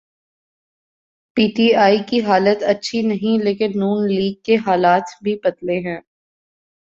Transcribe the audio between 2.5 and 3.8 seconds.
اچھی نہیں لیکن